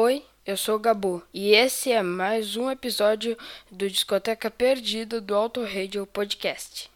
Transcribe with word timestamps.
Oi, 0.00 0.24
eu 0.46 0.56
sou 0.56 0.76
o 0.76 0.78
Gabu 0.78 1.24
e 1.34 1.56
esse 1.56 1.90
é 1.90 2.04
mais 2.04 2.54
um 2.54 2.70
episódio 2.70 3.36
do 3.68 3.90
Discoteca 3.90 4.48
Perdida 4.48 5.20
do 5.20 5.34
Auto 5.34 5.60
Radio 5.64 6.06
Podcast. 6.06 6.88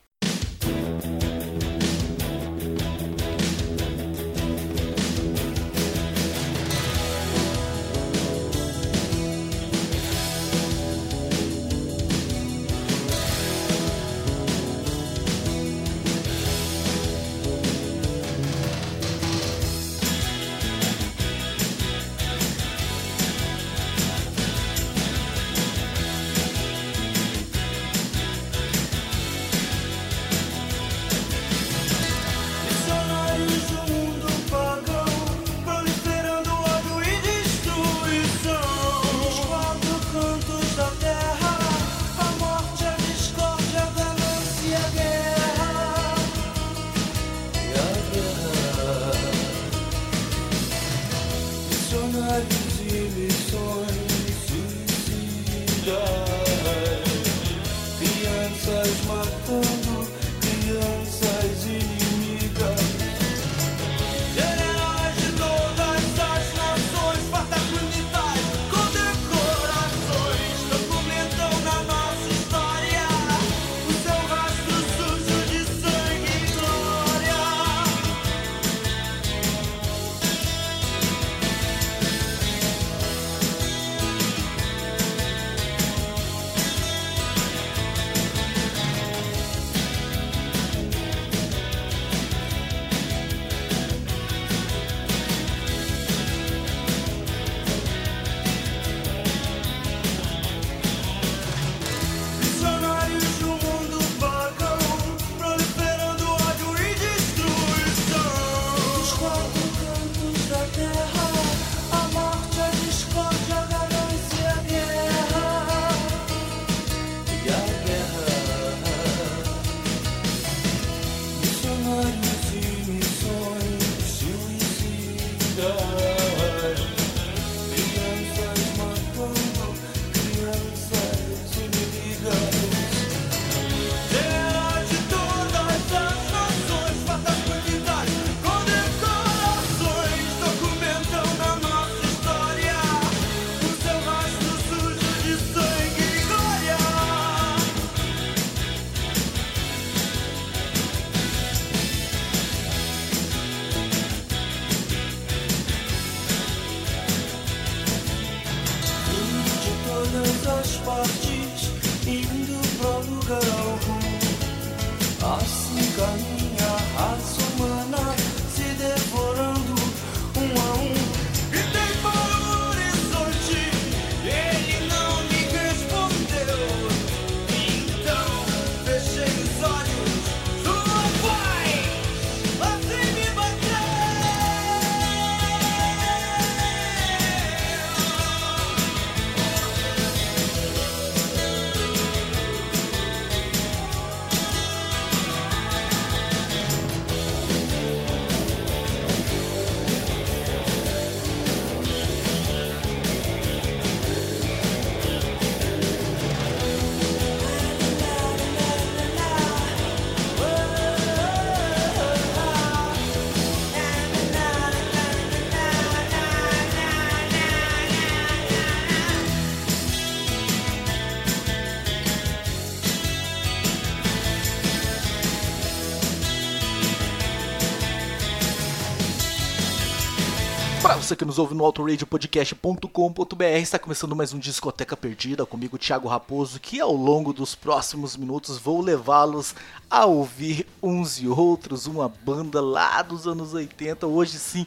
Você 231.03 231.17
que 231.17 231.25
nos 231.25 231.37
ouve 231.37 231.53
no 231.53 231.65
autoradiopodcast.com.br, 231.65 233.45
está 233.61 233.77
começando 233.77 234.15
mais 234.15 234.33
um 234.33 234.39
Discoteca 234.39 234.97
Perdida 234.97 235.45
comigo, 235.45 235.77
Thiago 235.77 236.07
Raposo, 236.07 236.61
que 236.61 236.81
ao 236.81 236.95
longo 236.95 237.33
dos 237.33 237.57
próximos 237.57 238.17
minutos 238.17 238.57
vou 238.57 238.81
levá-los 238.81 239.53
a 239.91 240.07
ouvir 240.07 240.65
uns 240.81 241.21
e 241.21 241.27
outros, 241.27 241.89
uma 241.89 242.09
banda 242.09 242.61
lá 242.61 243.03
dos 243.03 243.27
anos 243.27 243.53
80. 243.53 244.07
Hoje 244.07 244.39
sim 244.39 244.65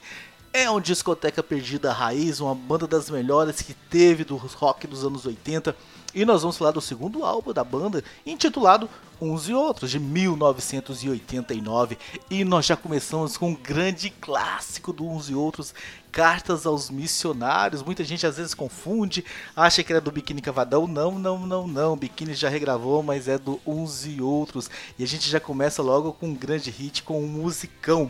é 0.51 0.69
um 0.69 0.81
Discoteca 0.81 1.41
Perdida 1.41 1.93
Raiz, 1.93 2.41
uma 2.41 2.53
banda 2.53 2.85
das 2.85 3.09
melhores 3.09 3.61
que 3.61 3.73
teve 3.73 4.25
do 4.25 4.35
rock 4.35 4.87
dos 4.87 5.05
anos 5.05 5.25
80. 5.25 5.73
E 6.15 6.23
nós 6.23 6.43
vamos 6.43 6.55
falar 6.55 6.71
do 6.71 6.79
segundo 6.79 7.25
álbum 7.25 7.51
da 7.51 7.61
banda, 7.61 8.01
intitulado 8.25 8.89
Uns 9.19 9.49
e 9.49 9.53
Outros, 9.53 9.91
de 9.91 9.99
1989. 9.99 11.97
E 12.29 12.45
nós 12.45 12.65
já 12.65 12.77
começamos 12.77 13.35
com 13.35 13.49
um 13.49 13.53
grande 13.53 14.09
clássico 14.09 14.93
do 14.93 15.05
Uns 15.05 15.29
e 15.29 15.35
Outros, 15.35 15.73
Cartas 16.13 16.65
aos 16.65 16.89
Missionários. 16.89 17.83
Muita 17.83 18.01
gente 18.05 18.25
às 18.25 18.37
vezes 18.37 18.53
confunde, 18.53 19.25
acha 19.53 19.83
que 19.83 19.91
era 19.91 19.99
do 19.99 20.09
Biquíni 20.09 20.41
Cavadão. 20.41 20.87
Não, 20.87 21.19
não, 21.19 21.45
não, 21.45 21.67
não. 21.67 21.97
Biquíni 21.97 22.33
já 22.33 22.47
regravou, 22.47 23.03
mas 23.03 23.27
é 23.27 23.37
do 23.37 23.59
Uns 23.67 24.05
e 24.05 24.21
Outros. 24.21 24.69
E 24.97 25.03
a 25.03 25.07
gente 25.07 25.29
já 25.29 25.41
começa 25.41 25.81
logo 25.83 26.13
com 26.13 26.27
um 26.27 26.33
grande 26.33 26.71
hit, 26.71 27.03
com 27.03 27.21
um 27.21 27.27
musicão. 27.27 28.09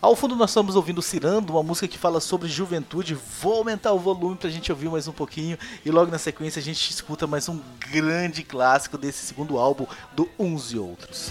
Ao 0.00 0.14
fundo 0.14 0.36
nós 0.36 0.50
estamos 0.50 0.76
ouvindo 0.76 1.00
Cirando, 1.00 1.54
uma 1.54 1.62
música 1.62 1.88
que 1.88 1.98
fala 1.98 2.20
sobre 2.20 2.48
juventude. 2.48 3.16
Vou 3.40 3.58
aumentar 3.58 3.92
o 3.92 3.98
volume 3.98 4.36
pra 4.36 4.50
gente 4.50 4.70
ouvir 4.70 4.88
mais 4.88 5.08
um 5.08 5.12
pouquinho. 5.12 5.58
E 5.84 5.90
logo 5.90 6.10
na 6.10 6.18
sequência 6.18 6.60
a 6.60 6.62
gente 6.62 6.90
escuta 6.90 7.26
mais 7.26 7.48
um 7.48 7.58
grande 7.90 8.42
clássico 8.42 8.98
desse 8.98 9.24
segundo 9.24 9.58
álbum 9.58 9.86
do 10.14 10.28
Uns 10.38 10.72
e 10.72 10.78
Outros. 10.78 11.30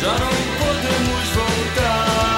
Já 0.00 0.12
não 0.12 0.28
podemos 0.58 1.28
voltar 1.34 2.37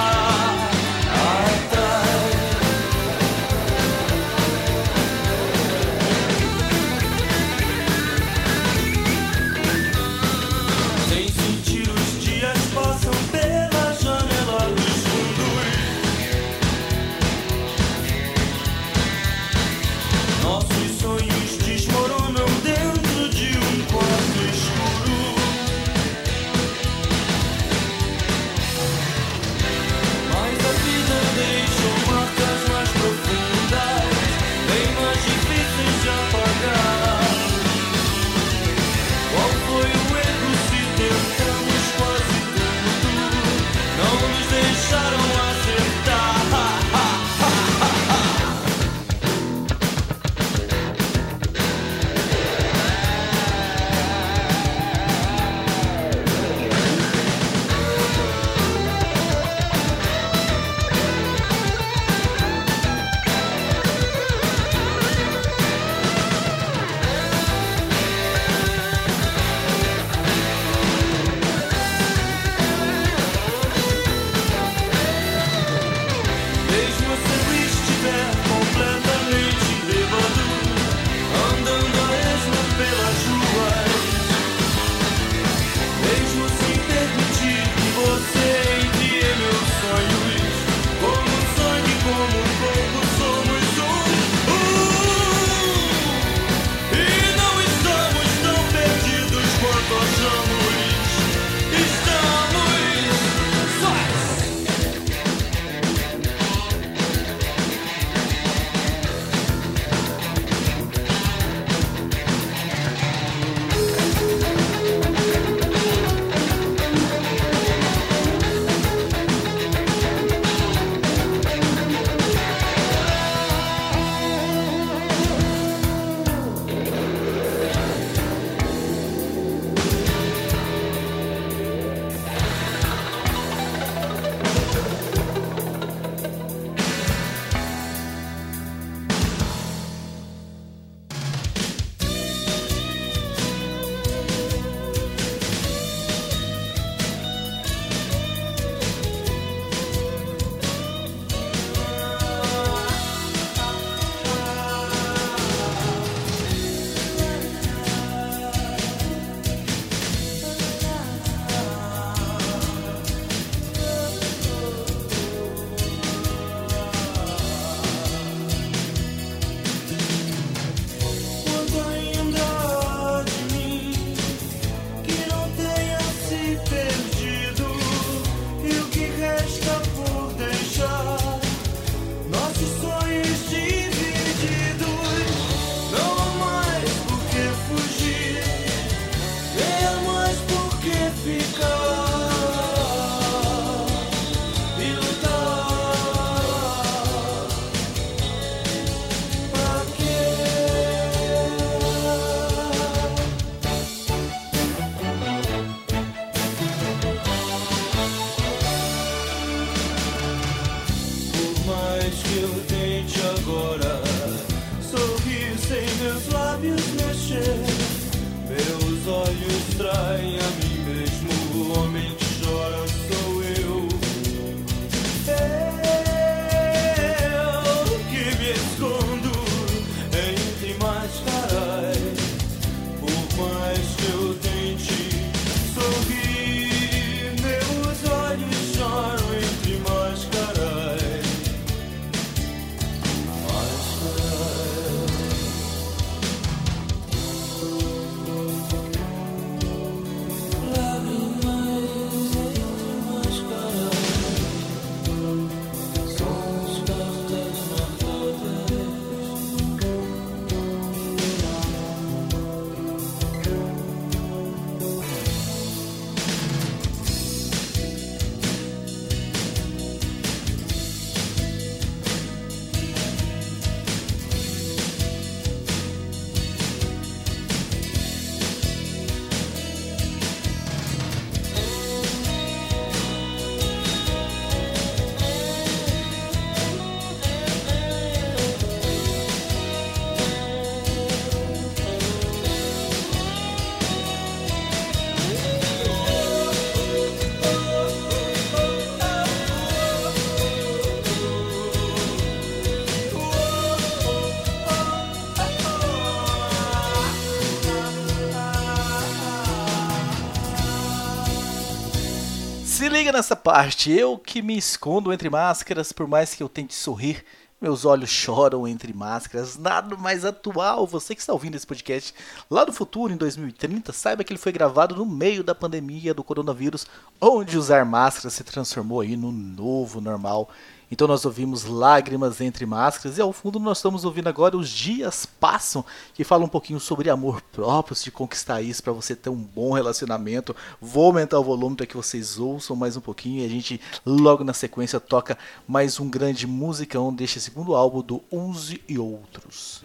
liga 313.11 313.17
nessa 313.17 313.35
parte, 313.35 313.91
eu 313.91 314.17
que 314.17 314.41
me 314.41 314.57
escondo 314.57 315.11
entre 315.11 315.29
máscaras, 315.29 315.91
por 315.91 316.07
mais 316.07 316.33
que 316.33 316.41
eu 316.41 316.47
tente 316.47 316.73
sorrir, 316.73 317.25
meus 317.59 317.83
olhos 317.83 318.09
choram 318.09 318.65
entre 318.65 318.93
máscaras, 318.93 319.57
nada 319.57 319.97
mais 319.97 320.23
atual. 320.23 320.87
Você 320.87 321.13
que 321.13 321.19
está 321.19 321.33
ouvindo 321.33 321.55
esse 321.55 321.67
podcast 321.67 322.13
lá 322.49 322.63
do 322.63 322.71
futuro, 322.71 323.11
em 323.11 323.17
2030, 323.17 323.91
saiba 323.91 324.23
que 324.23 324.31
ele 324.31 324.39
foi 324.39 324.53
gravado 324.53 324.95
no 324.95 325.05
meio 325.05 325.43
da 325.43 325.53
pandemia 325.53 326.13
do 326.13 326.23
coronavírus, 326.23 326.87
onde 327.19 327.57
usar 327.57 327.85
máscara 327.85 328.29
se 328.29 328.45
transformou 328.45 329.01
aí 329.01 329.17
no 329.17 329.31
novo 329.31 329.99
normal. 329.99 330.49
Então 330.91 331.07
nós 331.07 331.23
ouvimos 331.23 331.63
Lágrimas 331.63 332.41
entre 332.41 332.65
Máscaras 332.65 333.17
e 333.17 333.21
ao 333.21 333.31
fundo 333.31 333.57
nós 333.59 333.77
estamos 333.77 334.03
ouvindo 334.03 334.27
agora 334.27 334.57
Os 334.57 334.69
Dias 334.69 335.25
Passam, 335.25 335.85
que 336.13 336.25
fala 336.25 336.43
um 336.43 336.49
pouquinho 336.49 336.81
sobre 336.81 337.09
amor 337.09 337.41
próprio, 337.41 337.95
de 337.95 338.11
conquistar 338.11 338.61
isso 338.61 338.83
para 338.83 338.91
você 338.91 339.15
ter 339.15 339.29
um 339.29 339.41
bom 339.41 339.71
relacionamento. 339.71 340.53
Vou 340.81 341.05
aumentar 341.05 341.39
o 341.39 341.43
volume 341.43 341.77
para 341.77 341.85
que 341.85 341.95
vocês 341.95 342.37
ouçam 342.37 342.75
mais 342.75 342.97
um 342.97 343.01
pouquinho 343.01 343.41
e 343.41 343.45
a 343.45 343.49
gente 343.49 343.79
logo 344.05 344.43
na 344.43 344.53
sequência 344.53 344.99
toca 344.99 345.37
mais 345.65 345.97
um 345.97 346.09
grande 346.09 346.45
musicão 346.45 347.13
deste 347.13 347.39
segundo 347.39 347.73
álbum 347.73 348.01
do 348.01 348.21
Uns 348.29 348.75
e 348.87 348.99
Outros. 348.99 349.81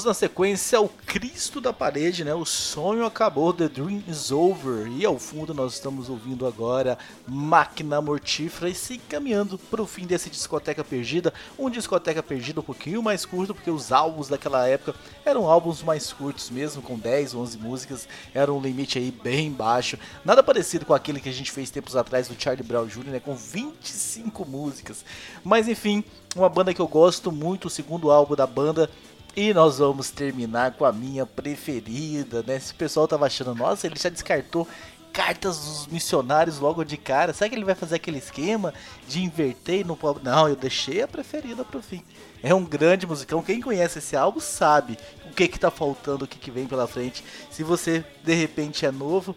na 0.07 0.13
sequência 0.13 0.79
o 0.79 0.87
Cristo 0.87 1.59
da 1.59 1.73
Parede, 1.73 2.23
né? 2.23 2.33
O 2.33 2.45
sonho 2.45 3.05
acabou, 3.05 3.51
The 3.51 3.67
Dream 3.67 4.01
is 4.07 4.31
Over. 4.31 4.87
E 4.87 5.05
ao 5.05 5.19
fundo 5.19 5.53
nós 5.53 5.73
estamos 5.73 6.09
ouvindo 6.09 6.47
agora 6.47 6.97
Máquina 7.27 8.01
Mortífera 8.01 8.69
e 8.69 8.73
se 8.73 8.97
caminhando 8.97 9.57
para 9.57 9.81
o 9.81 9.85
fim 9.85 10.05
desse 10.05 10.29
Discoteca 10.29 10.81
Perdida. 10.81 11.33
Um 11.59 11.69
Discoteca 11.69 12.23
Perdida 12.23 12.61
um 12.61 12.63
pouquinho 12.63 13.03
mais 13.03 13.25
curto, 13.25 13.53
porque 13.53 13.69
os 13.69 13.91
álbuns 13.91 14.29
daquela 14.29 14.65
época 14.65 14.95
eram 15.25 15.45
álbuns 15.45 15.83
mais 15.83 16.13
curtos 16.13 16.49
mesmo, 16.49 16.81
com 16.81 16.97
10, 16.97 17.35
11 17.35 17.57
músicas. 17.57 18.07
Era 18.33 18.53
um 18.53 18.61
limite 18.61 18.97
aí 18.97 19.11
bem 19.11 19.51
baixo. 19.51 19.99
Nada 20.23 20.41
parecido 20.41 20.85
com 20.85 20.93
aquele 20.93 21.19
que 21.19 21.27
a 21.27 21.33
gente 21.33 21.51
fez 21.51 21.69
tempos 21.69 21.97
atrás 21.97 22.29
do 22.29 22.41
Charlie 22.41 22.65
Brown 22.65 22.87
Jr., 22.87 23.07
né? 23.07 23.19
Com 23.19 23.35
25 23.35 24.45
músicas. 24.45 25.03
Mas 25.43 25.67
enfim, 25.67 26.01
uma 26.33 26.47
banda 26.47 26.73
que 26.73 26.79
eu 26.79 26.87
gosto 26.87 27.29
muito, 27.29 27.65
o 27.65 27.69
segundo 27.69 28.09
álbum 28.09 28.35
da 28.35 28.47
banda 28.47 28.89
e 29.38 29.54
nós 29.54 29.78
vamos 29.78 30.10
terminar 30.10 30.71
com 30.71 30.84
a 30.84 30.91
minha 30.91 31.23
preferida, 31.23 32.41
né? 32.41 32.60
Se 32.60 32.71
o 32.71 32.76
pessoal 32.76 33.08
tava 33.08 33.28
achando, 33.28 33.54
nossa, 33.54 33.86
ele 33.86 33.95
já 33.95 34.10
descartou 34.10 34.67
cartas 35.13 35.60
dos 35.60 35.86
missionários 35.86 36.58
logo 36.58 36.84
de 36.84 36.97
cara. 36.97 37.32
Será 37.34 37.47
que 37.47 37.56
ele 37.56 37.63
vai 37.63 37.76
fazer 37.76 37.97
aquele 37.97 38.17
esquema 38.17 38.73
de 39.08 39.21
inverter 39.21 39.86
no 39.86 39.95
pobre? 39.95 40.23
Não, 40.23 40.50
eu 40.50 40.56
deixei 40.56 41.04
a 41.04 41.08
preferida 41.08 41.63
pro 41.63 41.84
fim. 41.84 42.04
É 42.41 42.52
um 42.52 42.65
grande 42.65 43.06
musicão. 43.06 43.43
Quem 43.43 43.62
conhece 43.62 44.00
esse 44.00 44.15
álbum 44.15 44.39
sabe 44.39 44.97
o 45.30 45.34
que 45.36 45.47
que 45.47 45.60
tá 45.60 45.69
faltando, 45.69 46.26
o 46.26 46.28
que 46.28 46.39
que 46.39 46.50
vem 46.50 46.65
pela 46.65 46.88
frente. 46.88 47.23
Se 47.52 47.62
você 47.62 48.04
de 48.23 48.34
repente 48.34 48.88
é 48.88 48.91
novo, 48.91 49.36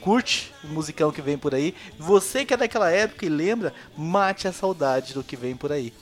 curte 0.00 0.52
o 0.64 0.66
musicão 0.66 1.12
que 1.12 1.22
vem 1.22 1.38
por 1.38 1.54
aí. 1.54 1.76
Você 1.96 2.44
que 2.44 2.54
é 2.54 2.56
daquela 2.56 2.90
época 2.90 3.24
e 3.24 3.28
lembra, 3.28 3.72
mate 3.96 4.48
a 4.48 4.52
saudade 4.52 5.14
do 5.14 5.22
que 5.22 5.36
vem 5.36 5.54
por 5.54 5.70
aí. 5.70 5.92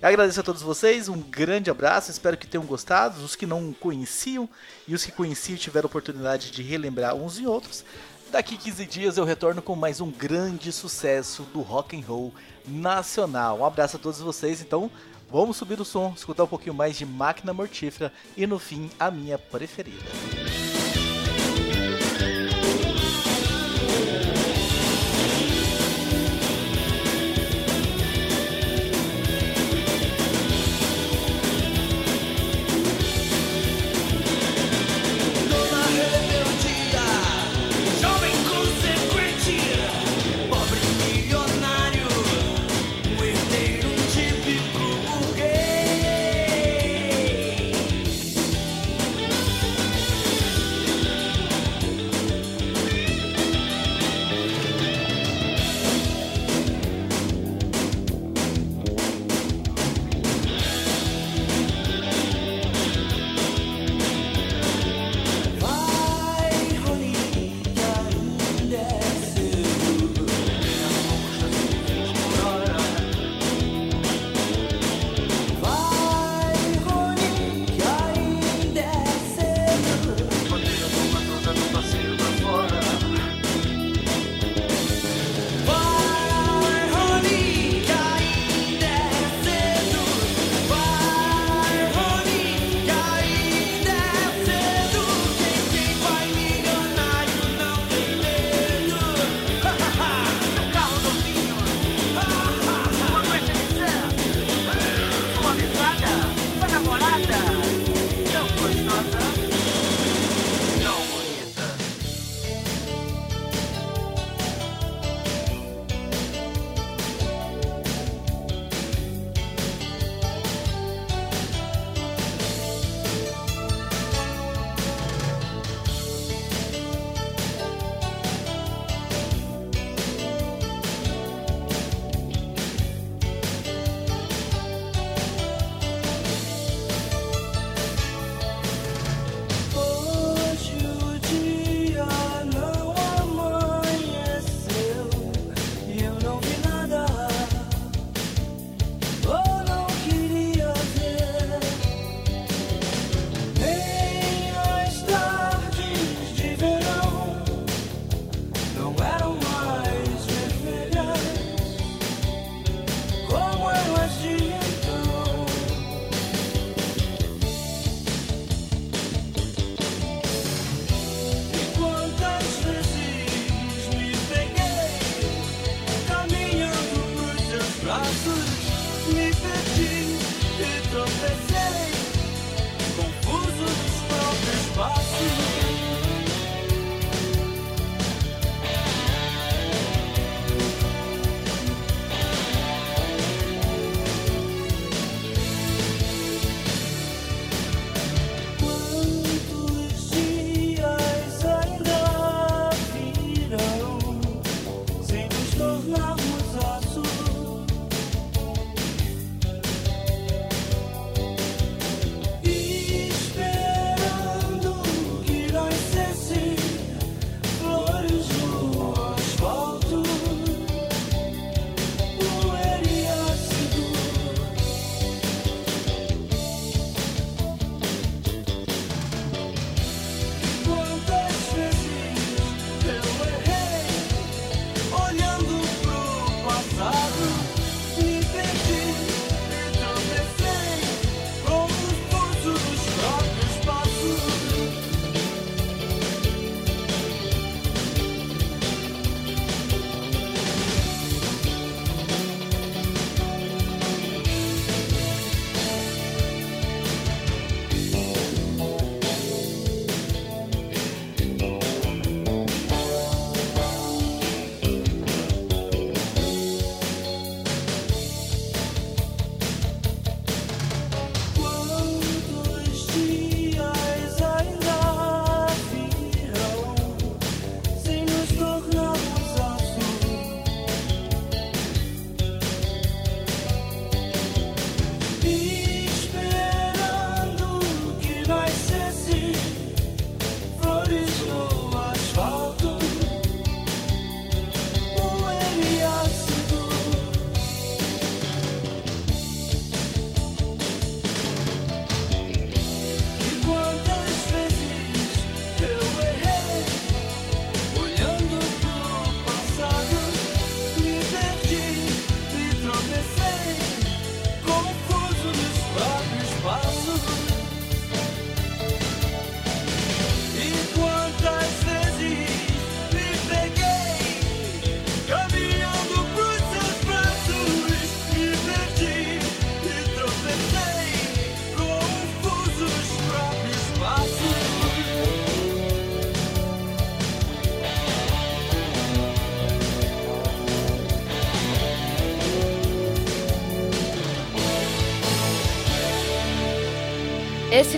Agradeço 0.00 0.38
a 0.38 0.44
todos 0.44 0.62
vocês, 0.62 1.08
um 1.08 1.20
grande 1.20 1.70
abraço, 1.70 2.08
espero 2.08 2.36
que 2.36 2.46
tenham 2.46 2.64
gostado, 2.64 3.20
os 3.24 3.34
que 3.34 3.44
não 3.44 3.72
conheciam 3.72 4.48
e 4.86 4.94
os 4.94 5.04
que 5.04 5.10
conheciam 5.10 5.58
tiveram 5.58 5.86
oportunidade 5.86 6.52
de 6.52 6.62
relembrar 6.62 7.16
uns 7.16 7.40
e 7.40 7.46
outros. 7.46 7.84
Daqui 8.30 8.56
15 8.56 8.86
dias 8.86 9.16
eu 9.16 9.24
retorno 9.24 9.60
com 9.60 9.74
mais 9.74 10.00
um 10.00 10.08
grande 10.08 10.70
sucesso 10.70 11.42
do 11.52 11.62
rock 11.62 11.98
and 11.98 12.04
roll 12.06 12.32
nacional. 12.64 13.58
Um 13.58 13.64
abraço 13.64 13.96
a 13.96 13.98
todos 13.98 14.20
vocês, 14.20 14.62
então 14.62 14.88
vamos 15.28 15.56
subir 15.56 15.80
o 15.80 15.84
som, 15.84 16.12
escutar 16.16 16.44
um 16.44 16.48
pouquinho 16.48 16.74
mais 16.74 16.96
de 16.96 17.04
Máquina 17.04 17.52
Mortífera 17.52 18.12
e 18.36 18.46
no 18.46 18.60
fim 18.60 18.88
a 19.00 19.10
minha 19.10 19.36
preferida. 19.36 19.98